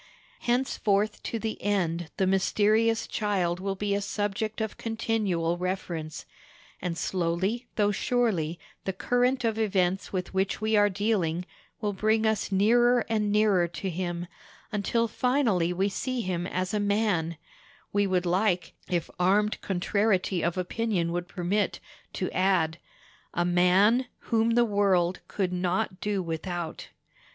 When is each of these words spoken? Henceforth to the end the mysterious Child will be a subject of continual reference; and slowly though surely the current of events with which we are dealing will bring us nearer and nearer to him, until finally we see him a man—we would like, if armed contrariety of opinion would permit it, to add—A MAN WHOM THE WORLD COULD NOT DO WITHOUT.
Henceforth 0.39 1.21
to 1.21 1.37
the 1.37 1.61
end 1.61 2.09
the 2.17 2.25
mysterious 2.25 3.05
Child 3.05 3.59
will 3.59 3.75
be 3.75 3.93
a 3.93 4.01
subject 4.01 4.59
of 4.59 4.75
continual 4.77 5.59
reference; 5.59 6.25
and 6.81 6.97
slowly 6.97 7.67
though 7.75 7.91
surely 7.91 8.57
the 8.85 8.93
current 8.93 9.43
of 9.43 9.59
events 9.59 10.11
with 10.11 10.33
which 10.33 10.59
we 10.59 10.75
are 10.75 10.89
dealing 10.89 11.45
will 11.81 11.93
bring 11.93 12.25
us 12.25 12.51
nearer 12.51 13.05
and 13.09 13.31
nearer 13.31 13.67
to 13.67 13.91
him, 13.91 14.25
until 14.71 15.07
finally 15.07 15.71
we 15.71 15.87
see 15.87 16.21
him 16.21 16.47
a 16.51 16.79
man—we 16.79 18.07
would 18.07 18.25
like, 18.25 18.73
if 18.89 19.07
armed 19.19 19.61
contrariety 19.61 20.43
of 20.43 20.57
opinion 20.57 21.11
would 21.11 21.27
permit 21.27 21.75
it, 21.75 21.79
to 22.13 22.31
add—A 22.31 23.45
MAN 23.45 24.07
WHOM 24.31 24.55
THE 24.55 24.65
WORLD 24.65 25.19
COULD 25.27 25.53
NOT 25.53 26.01
DO 26.01 26.23
WITHOUT. 26.23 26.87